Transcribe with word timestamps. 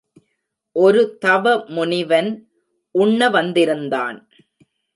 ஒரு 0.75 1.01
தவ 1.17 1.53
முனிவன் 1.67 2.31
உண்ண 2.95 3.29
வந்திருந்தான். 3.29 4.19